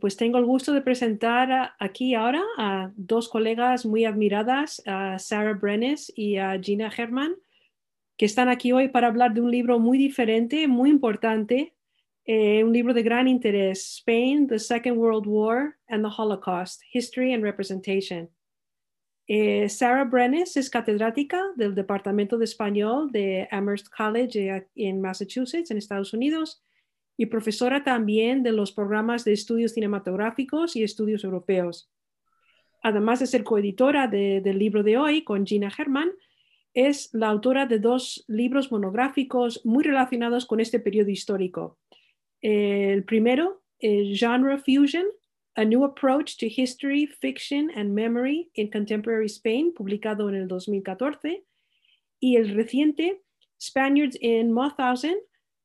[0.00, 5.54] Pues tengo el gusto de presentar aquí ahora a dos colegas muy admiradas, a Sarah
[5.54, 7.34] Brennes y a Gina Herman,
[8.16, 11.74] que están aquí hoy para hablar de un libro muy diferente, muy importante,
[12.24, 17.34] eh, un libro de gran interés, Spain, the Second World War and the Holocaust, History
[17.34, 18.30] and Representation.
[19.26, 25.78] Eh, Sarah Brennes es catedrática del Departamento de Español de Amherst College en Massachusetts, en
[25.78, 26.62] Estados Unidos,
[27.16, 31.90] y profesora también de los programas de estudios cinematográficos y estudios europeos.
[32.82, 36.10] Además de ser coeditora del libro de hoy con Gina Herman,
[36.74, 41.78] es la autora de dos libros monográficos muy relacionados con este periodo histórico.
[42.40, 45.06] El primero, Genre Fusion,
[45.54, 51.44] A New Approach to History, Fiction and Memory in Contemporary Spain, publicado en el 2014,
[52.18, 53.22] y el reciente,
[53.60, 55.16] Spaniards in Mauthausen,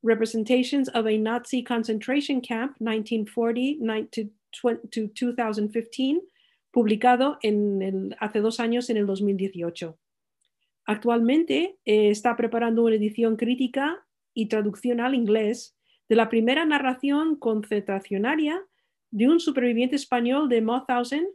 [0.01, 6.21] representations of a Nazi concentration camp 1940 to, 2015,
[6.71, 7.37] publicado
[8.19, 9.97] hace dos años en el 2018.
[10.85, 15.75] Actualmente eh, está preparando una edición crítica y traducción al inglés
[16.07, 18.63] de la primera narración concentracionaria
[19.11, 21.27] de un superviviente español de Mauthausen,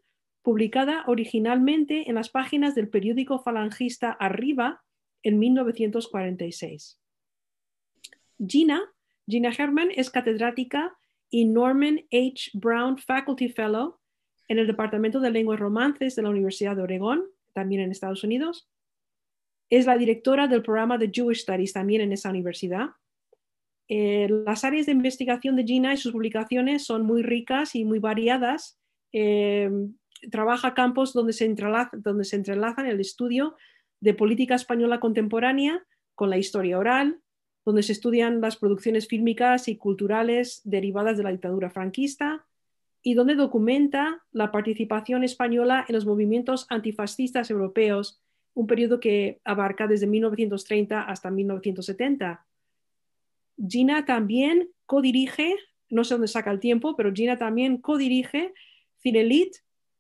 [0.43, 4.83] publicada originalmente en las páginas del periódico falangista Arriba
[5.23, 7.01] en 1946.
[8.39, 8.83] Gina,
[9.27, 10.97] Gina Herman es catedrática
[11.31, 12.51] y Norman H.
[12.55, 13.99] Brown Faculty Fellow
[14.49, 18.69] en el Departamento de Lenguas Romances de la Universidad de Oregón, también en Estados Unidos.
[19.71, 22.91] Es la directora del programa de Jewish Studies también en esa universidad.
[23.89, 27.99] Eh, las áreas de investigación de Gina y sus publicaciones son muy ricas y muy
[27.99, 28.79] variadas.
[29.13, 29.71] Eh,
[30.31, 33.57] trabaja campos donde se, entrelaza, donde se entrelazan el estudio
[34.01, 37.21] de política española contemporánea con la historia oral,
[37.65, 42.47] donde se estudian las producciones fílmicas y culturales derivadas de la dictadura franquista
[43.03, 48.21] y donde documenta la participación española en los movimientos antifascistas europeos,
[48.55, 52.47] un periodo que abarca desde 1930 hasta 1970.
[53.69, 55.57] Gina también codirige,
[55.91, 58.55] no sé dónde saca el tiempo, pero Gina también codirige
[58.99, 59.57] Cinelit,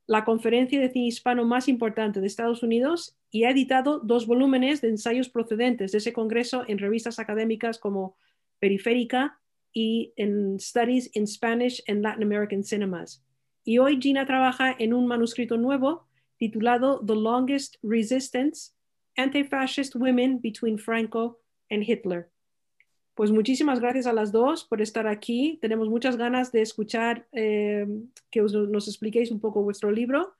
[0.06, 4.80] la conferencia de cine hispano más importante de Estados Unidos y ha editado dos volúmenes
[4.80, 8.16] de ensayos procedentes de ese congreso en revistas académicas como
[8.58, 9.40] Periférica
[9.72, 13.24] y en Studies in Spanish and Latin American Cinemas.
[13.64, 16.06] Y hoy Gina trabaja en un manuscrito nuevo
[16.36, 18.72] titulado The Longest Resistance,
[19.16, 22.33] Anti-Fascist Women Between Franco and Hitler.
[23.14, 25.58] Pues muchísimas gracias a las dos por estar aquí.
[25.60, 27.86] Tenemos muchas ganas de escuchar eh,
[28.30, 30.34] que nos expliquéis un poco vuestro libro.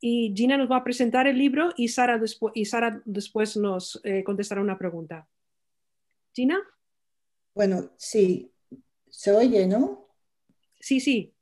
[0.00, 2.20] Y Gina nos va a presentar el libro y Sara,
[2.54, 5.28] y Sara después nos eh, contestará una pregunta.
[6.32, 6.58] Gina.
[7.54, 8.52] Bueno, sí,
[9.10, 10.08] se oye, ¿no?
[10.80, 11.34] Sí, sí.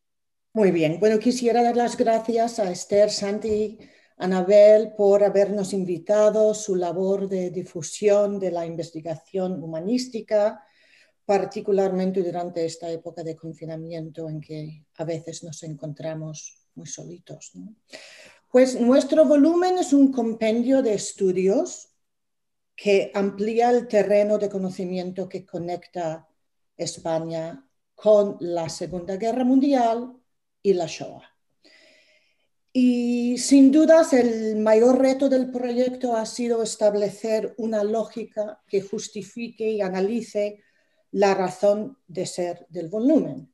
[0.53, 0.99] Muy bien.
[0.99, 3.79] Bueno, quisiera dar las gracias a Esther, Santi,
[4.19, 10.65] Anabel por habernos invitado, su labor de difusión de la investigación humanística,
[11.25, 17.53] particularmente durante esta época de confinamiento en que a veces nos encontramos muy solitos.
[18.51, 21.89] Pues nuestro volumen es un compendio de estudios
[22.75, 26.29] que amplía el terreno de conocimiento que conecta
[26.77, 30.15] España con la Segunda Guerra Mundial
[30.63, 31.36] y la Shoah.
[32.79, 39.71] Y sin dudas el mayor reto del proyecto ha sido establecer una lógica que justifique
[39.71, 40.63] y analice
[41.13, 43.51] la razón de ser del volumen,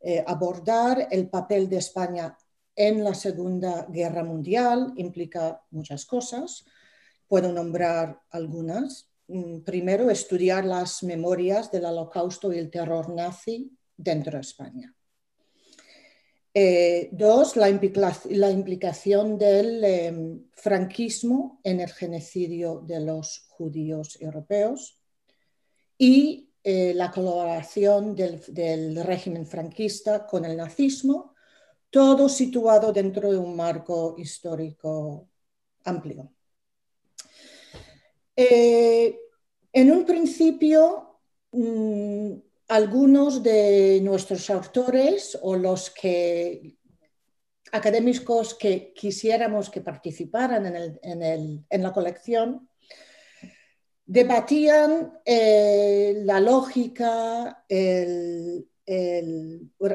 [0.00, 2.36] eh, abordar el papel de España
[2.74, 6.64] en la Segunda Guerra Mundial implica muchas cosas.
[7.28, 9.08] Puedo nombrar algunas.
[9.28, 14.96] Mm, primero, estudiar las memorias del holocausto y el terror nazi dentro de España.
[16.56, 25.02] Eh, dos, la, implicación del em, franquismo en el genocidio de los judíos europeos
[25.98, 31.34] y eh, la colaboración del, régimen franquista con el nazismo,
[31.90, 35.28] todo situado dentro de un marco histórico
[35.84, 36.32] amplio.
[38.36, 39.18] Eh,
[39.72, 41.18] en un principio,
[41.50, 42.32] mm,
[42.68, 46.76] algunos de nuestros autores o los que
[47.72, 50.64] académicos que quisiéramos que participaran
[51.02, 52.68] en, la colección
[54.06, 58.66] debatían eh, la lógica, el,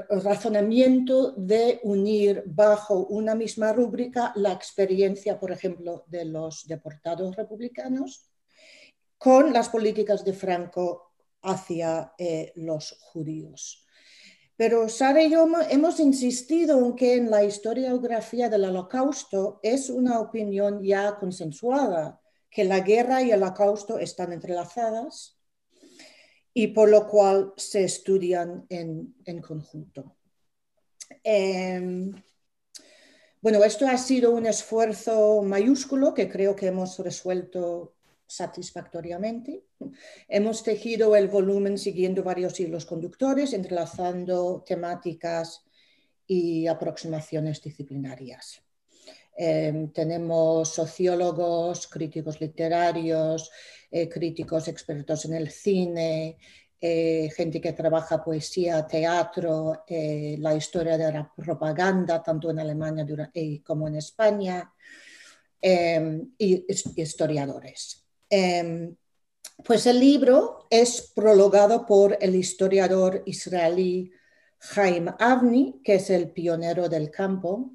[0.09, 8.29] razonamiento de unir bajo una misma rúbrica la experiencia, por ejemplo, de los deportados republicanos
[9.15, 11.08] con las políticas de Franco
[11.41, 13.85] hacia eh, los judíos.
[14.55, 20.19] Pero Sara y yo hemos insistido en que en la historiografía del holocausto es una
[20.19, 22.19] opinión ya consensuada,
[22.49, 25.39] que la guerra y el holocausto están entrelazadas
[26.53, 30.17] y por lo cual se estudian en, conjunto.
[31.23, 32.13] Em,
[33.41, 37.95] bueno, esto ha sido un esfuerzo mayúsculo que creo que hemos resuelto
[38.29, 39.63] satisfactoriamente.
[40.27, 45.63] Hemos tejido el volumen siguiendo varios hilos conductores, entrelazando temáticas
[46.27, 48.61] y aproximaciones disciplinarias.
[49.35, 53.49] Em, tenemos sociólogos, críticos literarios,
[53.89, 56.37] eh, críticos expertos en el cine,
[56.79, 63.07] eh, gente que trabaja poesía, teatro, eh, la historia de la propaganda, tanto en Alemania
[63.63, 64.71] como en España,
[65.61, 66.65] em, y
[67.01, 68.08] historiadores.
[68.29, 68.95] Em,
[69.63, 74.11] pues el libro es prologado por el historiador israelí
[74.59, 77.71] Chaim Avni, que es el pionero del campo,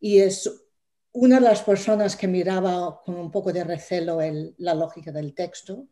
[0.00, 0.50] y es
[1.12, 4.18] una de las personas que miraba con un poco de recelo
[4.58, 5.88] la lógica del texto,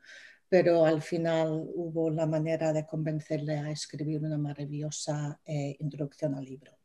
[0.49, 6.44] pero al final hubo la manera de convencerle a escribir una maravillosa eh, introducción al
[6.44, 6.79] libro.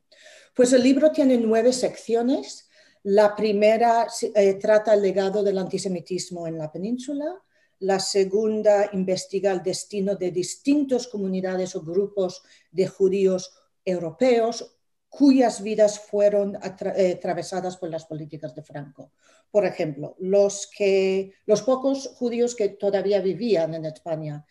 [0.56, 2.69] Pues el libro tiene nueve secciones
[3.04, 7.42] la primera eh, trata el legado del antisemitismo en la península.
[7.80, 13.54] La segunda investiga el destino de distintas comunidades o grupos de judíos
[13.86, 14.76] europeos
[15.08, 19.14] cuyas vidas fueron eh, atravesadas por las políticas de Franco.
[19.50, 24.46] Por ejemplo, los, que, los pocos judíos que todavía vivían en España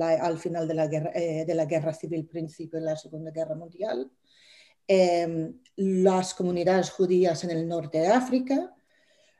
[0.00, 3.54] al final de la, guerra, eh, de la guerra civil, principio de la Segunda Guerra
[3.54, 4.10] Mundial,
[4.90, 8.74] Em, las comunidades judías en el norte de África,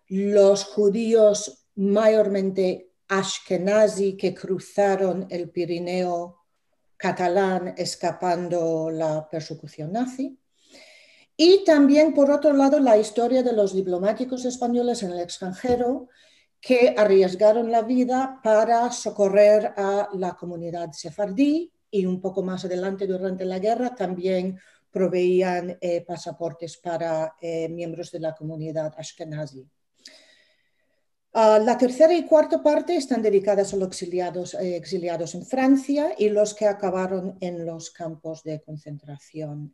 [0.08, 6.44] los judíos mayormente ashkenazi que cruzaron el Pirineo
[6.98, 10.38] catalán escapando la persecución nazi.
[11.34, 16.08] Y también, por otro lado, la historia de los diplomáticos españoles en el extranjero
[16.60, 23.06] que arriesgaron la vida para socorrer a la comunidad sefardí y un poco más adelante
[23.06, 24.58] durante la guerra también
[24.98, 29.64] proveían eh, pasaportes para eh, miembros de la comunidad ashkenazi.
[31.34, 36.14] Ah, la tercera y cuarta parte están dedicadas a los exiliados, eh, exiliados en Francia
[36.18, 39.72] y los que acabaron en los campos de concentración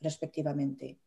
[0.00, 0.98] respectivamente.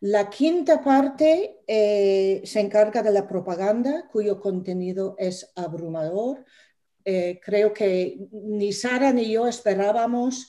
[0.00, 6.44] La quinta parte se encarga de la propaganda, cuyo contenido es abrumador.
[7.02, 10.48] creo que ni Sara ni yo esperábamos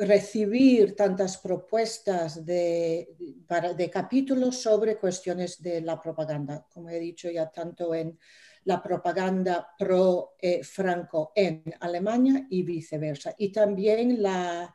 [0.00, 3.14] recibir tantas propuestas de,
[3.76, 8.18] de, capítulos sobre cuestiones de la propaganda, como he dicho ya tanto en
[8.64, 14.72] la propaganda pro-Franco en Alemania y viceversa, y también la,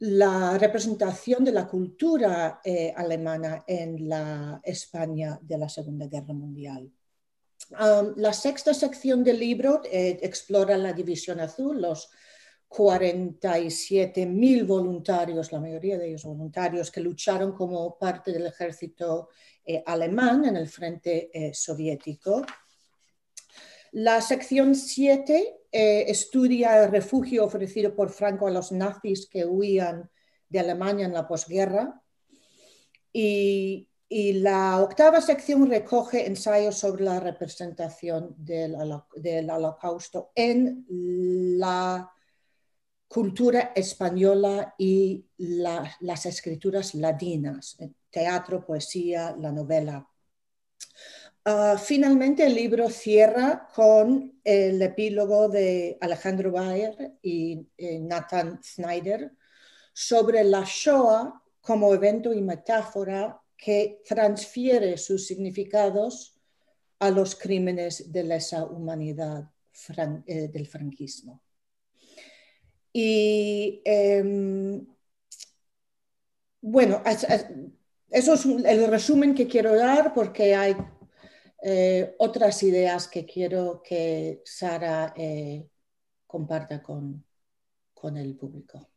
[0.00, 6.90] la representación de la cultura eh, alemana en la España de la Segunda Guerra Mundial.
[7.70, 12.10] Um, la sexta sección del libro eh, explora la División Azul, los
[12.72, 19.28] 47.000 voluntarios, la mayoría de ellos voluntarios, que lucharon como parte del ejército
[19.64, 22.42] eh, alemán en el frente eh, soviético.
[23.92, 30.10] La sección 7 eh, estudia el refugio ofrecido por Franco a los nazis que huían
[30.48, 32.02] de Alemania en la posguerra.
[33.12, 38.76] Y, y la octava sección recoge ensayos sobre la representación del,
[39.16, 42.10] del holocausto en la
[43.12, 50.08] cultura española y las escrituras latinas, eh, teatro, poesía, la novela.
[51.44, 59.32] Ah, finalmente el libro cierra con el epílogo de Alejandro Bayer y eh, Nathan Snyder
[59.92, 66.40] sobre la Shoah como evento y metáfora que transfiere sus significados
[66.98, 69.50] a los crímenes de lesa humanidad
[70.26, 71.42] eh, del franquismo.
[72.92, 74.86] Y em,
[76.60, 77.02] bueno,
[78.10, 80.76] eso es el resumen que quiero dar porque hay
[81.62, 85.68] eh, otras ideas que quiero que Sara eh,
[86.26, 87.24] comparta con,
[87.94, 88.88] con, el público.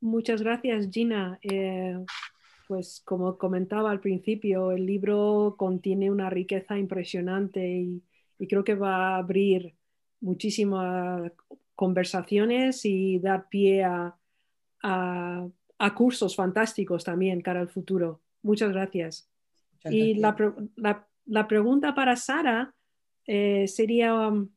[0.00, 1.38] Muchas gracias, Gina.
[1.42, 1.98] Eh,
[2.66, 8.02] pues como comentaba al principio, el libro contiene una riqueza impresionante y,
[8.38, 9.74] y creo que va a abrir
[10.20, 11.32] muchísima
[11.78, 14.16] conversaciones y dar pie a,
[15.94, 18.20] cursos fantásticos también cara al futuro.
[18.42, 19.30] Muchas gracias.
[19.84, 22.74] y La, pregunta para Sara
[23.26, 24.48] eh, sería, um,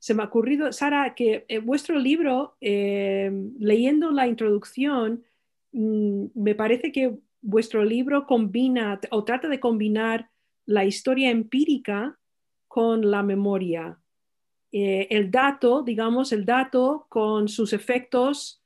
[0.00, 5.22] se me ha ocurrido, Sara, que eh, vuestro libro, eh, leyendo la introducción,
[5.70, 10.28] mm, me parece que vuestro libro combina o trata de combinar
[10.66, 12.18] la historia empírica
[12.66, 14.00] con la memoria.
[14.76, 18.60] Eh, el dato, digamos, el dato con sus efectos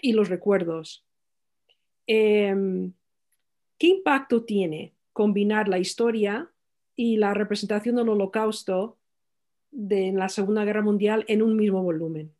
[0.00, 1.04] y los recuerdos.
[2.06, 2.94] Em,
[3.76, 6.50] ¿Qué impacto tiene combinar la historia
[6.94, 8.96] y la representación del holocausto
[9.70, 12.34] de la Segunda Guerra Mundial en un mismo volumen?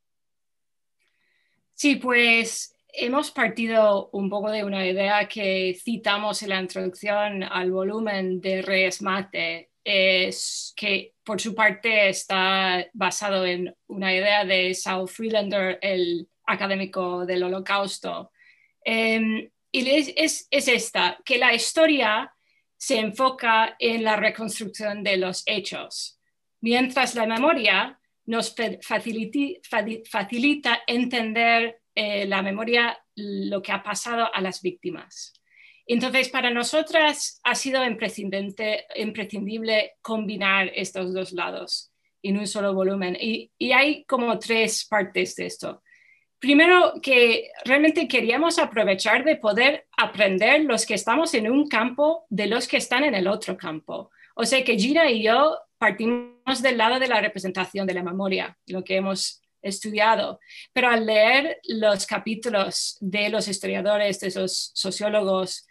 [1.75, 7.70] Sí, pues hemos partido un poco de una idea que citamos en la introducción al
[7.70, 14.75] volumen de Reyes Mate, es que por su parte está basado en una idea de
[14.75, 18.33] Saul Freelander, el académico del holocausto.
[18.85, 22.35] Em, y es, es, esta, que la historia
[22.76, 26.21] se enfoca en la reconstrucción de los hechos,
[26.61, 34.62] mientras la memoria nos facilita entender eh, la memoria lo que ha pasado a las
[34.62, 35.33] víctimas.
[35.87, 43.16] Entonces, para nosotras ha sido imprescindible, combinar estos dos lados en un solo volumen.
[43.21, 45.83] Y, y, hay como tres partes de esto.
[46.38, 52.47] Primero, que realmente queríamos aprovechar de poder aprender los que estamos en un campo de
[52.47, 54.11] los que están en el otro campo.
[54.35, 58.57] O sea que Gina y yo partimos del lado de la representación de la memoria,
[58.66, 60.38] lo que hemos estudiado,
[60.73, 65.66] pero al leer los capítulos de los historiadores, de esos sociólogos,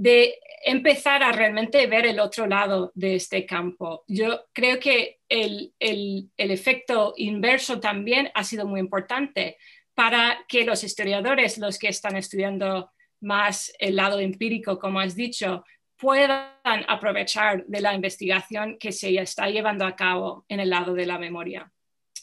[0.00, 4.02] de empezar a realmente ver el otro lado de este campo.
[4.08, 9.58] Yo creo que el, el, el efecto inverso también ha sido muy importante
[9.94, 12.90] para que los historiadores, los que están estudiando
[13.20, 15.64] más el lado empírico, como has dicho,
[15.98, 21.04] puedan aprovechar de la investigación que se está llevando a cabo en el lado de
[21.04, 21.70] la memoria.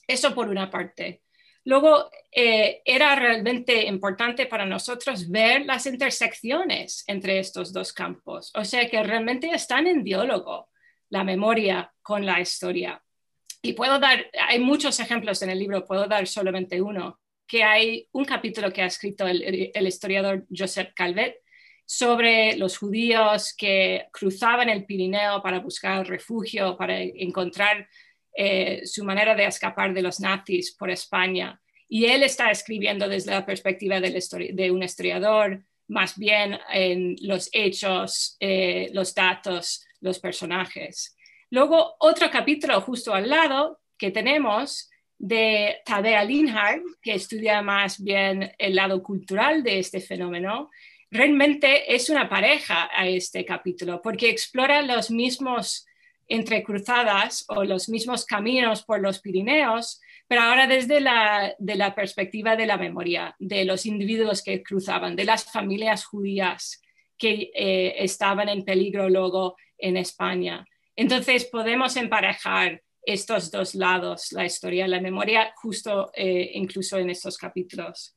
[0.08, 1.22] Eso por una parte.
[1.68, 8.64] Luego, eh, era realmente importante para nosotros ver las intersecciones entre estos dos campos, o
[8.64, 10.70] sea que realmente están en diálogo
[11.10, 13.04] la memoria con la historia.
[13.62, 18.08] Y puedo dar, hay muchos ejemplos en el libro, puedo dar solamente uno, que hay
[18.14, 21.36] un capítulo que ha escrito el, historiador Joseph Calvet
[21.86, 27.90] sobre los judíos que cruzaban el Pirineo para buscar refugio, para encontrar
[28.40, 31.60] eh, su manera de escapar de los nazis por España.
[31.90, 38.38] Y él está escribiendo desde la perspectiva de un historiador, más bien en los hechos,
[38.40, 41.18] eh, los datos, los personajes.
[41.50, 48.52] Luego, otro capítulo justo al lado que tenemos de Tadea Linhart, que estudia más bien
[48.60, 50.70] el lado cultural de este fenómeno,
[51.10, 55.87] realmente es una pareja a este capítulo, porque explora los mismos
[56.28, 62.56] entrecruzadas o los mismos caminos por los Pirineos, pero ahora desde la, de la perspectiva
[62.56, 66.82] de la memoria, de los individuos que cruzaban, de las familias judías
[67.18, 70.66] que eh, estaban en peligro luego en España.
[70.96, 77.10] Entonces podemos emparejar estos dos lados, la historia y la memoria, justo eh, incluso en
[77.10, 78.16] estos capítulos.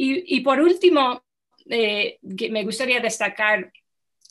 [0.00, 1.24] Y, por último,
[1.68, 3.72] eh, me gustaría destacar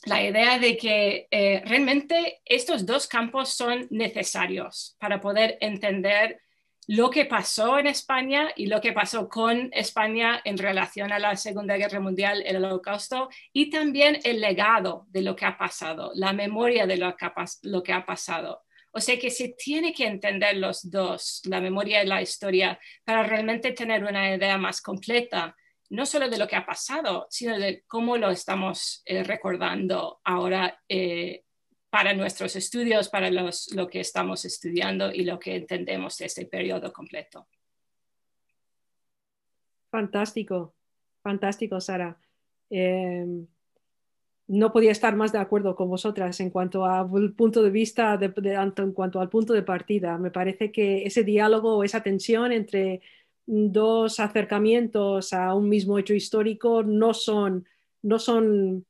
[0.05, 6.41] la idea de que eh, realmente estos dos campos son necesarios para poder entender
[6.87, 11.35] lo que pasó en España y lo que pasó con España en relación a la
[11.35, 16.31] Segunda Guerra Mundial, el Holocausto, y también el legado de lo que ha pasado, la
[16.31, 18.63] memoria de lo que ha, lo que ha pasado.
[18.91, 23.23] O sea que se tiene que entender los dos, la memoria y la historia, para
[23.23, 25.55] realmente tener una idea más completa
[25.89, 30.81] no solo de lo que ha pasado, sino de cómo lo estamos eh, recordando ahora
[30.89, 31.43] eh,
[31.89, 36.45] para nuestros estudios, para los, lo que estamos estudiando y lo que entendemos de este
[36.45, 37.47] periodo completo.
[39.89, 40.75] Fantástico,
[41.23, 42.19] fantástico, Sara.
[42.69, 43.47] Em,
[44.47, 48.33] no podía estar más de acuerdo con vosotras en cuanto al punto de vista, de,
[48.77, 50.17] en cuanto al punto de partida.
[50.17, 53.01] Me parece que ese diálogo, esa tensión entre
[53.47, 57.65] dos acercamientos a un mismo hecho histórico no son,
[58.03, 58.85] no son,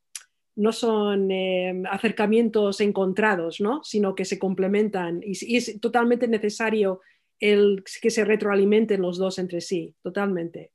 [0.55, 3.83] no son eh, acercamientos encontrados, ¿no?
[3.83, 7.01] sino que se complementan y, es totalmente necesario
[7.39, 10.71] el, que se retroalimenten los dos entre sí, totalmente.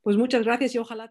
[0.00, 1.10] Pues muchas gracias y ojalá.